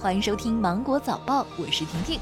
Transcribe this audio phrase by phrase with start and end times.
[0.00, 2.18] 欢迎收听芒果早报，我是婷婷。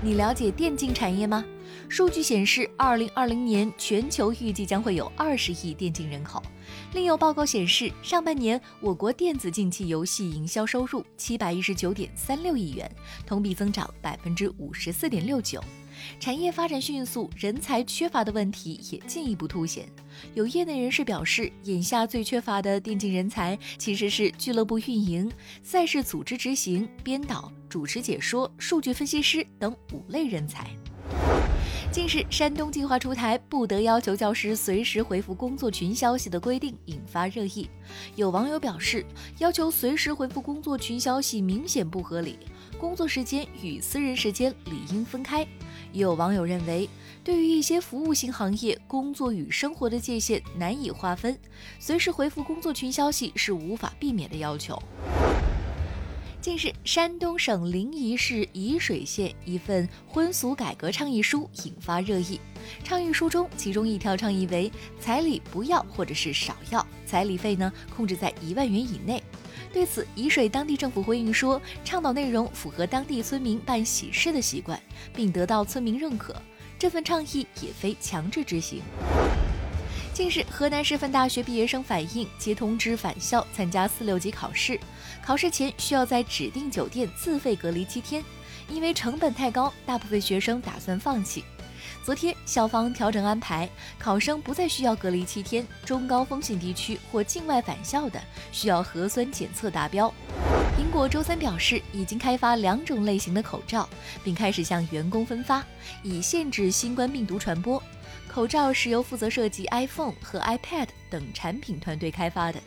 [0.00, 1.44] 你了解电竞产业吗？
[1.88, 6.40] 数据显示，二零二零年全球预计将会有二十亿电竞人口。
[6.92, 12.88] 另有报告显示，上半年我国电子竞技游戏营销收入七百一十九点三六亿元，
[13.26, 15.60] 同比增长百分之五十四点六九。
[16.18, 19.88] 产业发展迅速，人才缺乏的问题也进一步凸显。
[20.34, 25.30] 有业内人士表示，眼下最缺乏的电竞人才其实是俱乐部运营、
[25.62, 30.68] 赛事组织执行、编导、主持解说、数据分析师等五类人才。
[31.92, 37.68] 近日，山东计划出台不得要求教师随时回复工作群消息的规定，引发热议。
[38.14, 39.04] 有网友表示，
[39.38, 42.38] 要求随时回复工作群消息明显不合理，
[42.80, 45.46] 工作时间与私人时间理应分开。
[45.92, 46.88] 也有网友认为，
[47.22, 51.38] 对于一些服务型行业，工作与生活的界限难以划分，
[51.78, 54.80] 随时回复工作群消息是无法避免的要求。
[56.40, 62.40] 近日，山东省临沂市沂水县一份婚俗改革倡议书引发热议。
[62.82, 69.22] 倡议书中，其中一条倡议为彩礼不要或者是少要，彩礼费呢控制在一万元以内。
[69.72, 74.80] 对此，沂水当地政府回应说，倡导内容符合当地村民办喜事的习惯，
[75.14, 76.34] 并得到村民认可。
[76.78, 78.82] 这份倡议也非强制执行。
[80.12, 84.78] 近日，河南师范大学毕业生反映接通知返校参加四六级考试，
[85.24, 88.24] 考试前需要在指定酒店自费隔离七天，
[88.68, 91.44] 因为成本太高，大部分学生打算放弃。
[92.04, 98.20] 昨天，校方调整安排，考生不再需要隔离七天，中高风险地区或境外返校的
[98.52, 100.12] 需要核酸检测达标。
[100.76, 103.88] 苹果周三表示，已经开发两种类型的口罩，
[104.24, 105.64] 并开始向员工分发，
[106.02, 107.82] 以限制新冠病毒传播。
[108.28, 112.60] 口罩是由负责设计 iPhone 和 iPad 等产品团队开发的。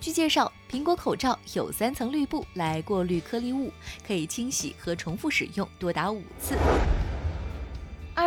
[0.00, 3.72] 据介绍，苹果口罩有三层滤布来过滤颗粒物，
[4.06, 6.56] 可以清洗和重复使用多达五次。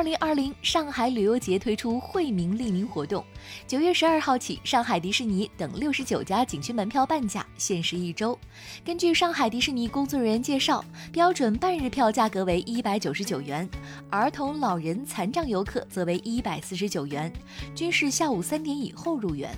[0.02, 3.24] 二零二零上海旅游节推出惠民利民活动，
[3.68, 8.36] 九月十二号起，上海迪士尼等六十九家景区门票半价，限时一周。
[8.84, 13.70] 根据上海迪士尼工作人员介绍，标准半日票价格为一百九十九元，
[14.10, 17.32] 儿童、老人、残障游客则为一百四十九元，
[17.76, 19.56] 均是下午三点以后入园。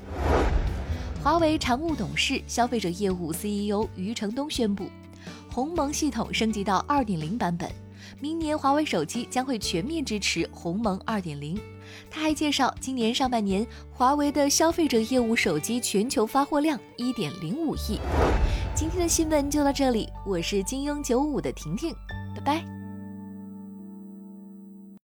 [1.23, 4.89] 华为常务董事、消费者业务 CEO 余承东宣布，
[5.49, 7.71] 鸿蒙系统升级到二点零版本。
[8.19, 11.59] 明年华为手机将会全面支持鸿蒙二点零。
[12.09, 17.99] 他还介绍，今年上半年华为的消费者业务手机全球发货量一点零五亿。
[18.73, 21.93] 今天的新闻就到这里，我是金庸九五的婷婷，
[22.35, 22.82] 拜拜。